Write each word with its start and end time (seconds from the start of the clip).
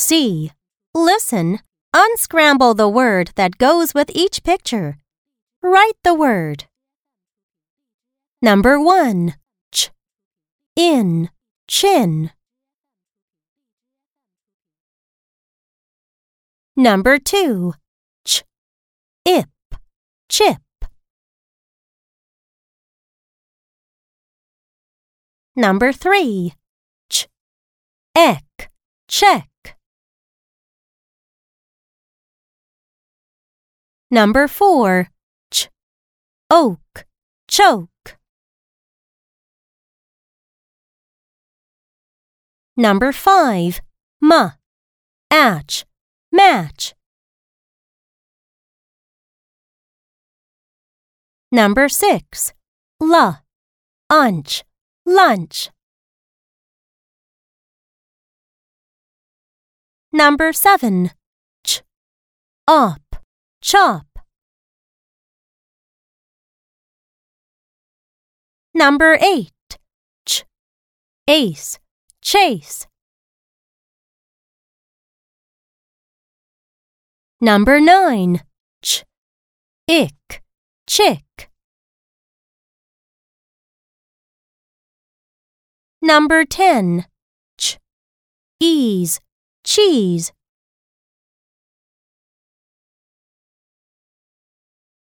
C. 0.00 0.50
Listen. 0.94 1.58
Unscramble 1.92 2.72
the 2.72 2.88
word 2.88 3.32
that 3.34 3.58
goes 3.58 3.92
with 3.92 4.10
each 4.14 4.42
picture. 4.42 4.96
Write 5.62 5.98
the 6.02 6.14
word. 6.14 6.64
Number 8.40 8.80
1. 8.80 9.34
Ch. 9.70 9.90
In. 10.74 11.28
Chin. 11.68 12.30
Number 16.74 17.18
2. 17.18 17.74
Ch. 18.24 18.44
Ip. 19.26 19.50
Chip. 20.30 20.62
Number 25.54 25.92
3. 25.92 26.54
Ch. 27.10 27.28
Ek. 28.16 28.70
Check. 29.06 29.49
Number 34.12 34.48
4. 34.48 35.08
Ch. 35.52 35.68
Oak. 36.50 37.06
Choke. 37.48 38.18
Number 42.76 43.12
5. 43.12 43.80
Ma. 44.20 44.50
Atch. 45.30 45.84
Match. 46.32 46.94
Number 51.52 51.88
6. 51.88 52.52
La. 52.98 53.36
Unch. 54.10 54.64
Lunch. 55.06 55.70
Number 60.12 60.52
7. 60.52 61.10
Ch. 61.64 61.82
Op. 62.66 63.09
Chop. 63.62 64.06
Number 68.72 69.18
8. 69.20 69.50
Ch. 70.26 70.44
Ace. 71.28 71.78
Chase. 72.22 72.86
Number 77.40 77.80
9. 77.80 78.42
Ch. 78.82 79.04
Ick. 79.88 80.42
Chick. 80.86 81.50
Number 86.00 86.44
10. 86.44 87.04
Ch. 87.58 87.78
Ease. 88.58 89.20
Cheese. 89.64 90.32